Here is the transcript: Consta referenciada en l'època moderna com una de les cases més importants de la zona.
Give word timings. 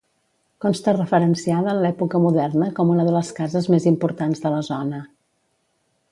Consta 0.63 0.93
referenciada 0.95 1.73
en 1.73 1.81
l'època 1.83 2.21
moderna 2.23 2.69
com 2.79 2.93
una 2.93 3.05
de 3.09 3.13
les 3.17 3.29
cases 3.41 3.67
més 3.75 3.85
importants 3.91 4.41
de 4.47 4.53
la 4.55 4.63
zona. 4.71 5.03